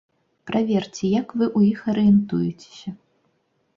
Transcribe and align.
Праверце, 0.51 1.03
як 1.21 1.35
вы 1.41 1.45
ў 1.57 1.75
іх 1.75 1.79
арыентуецеся. 1.93 2.89